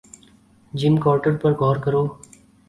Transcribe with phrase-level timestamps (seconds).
[0.73, 2.03] جم کورٹر پر غور کرو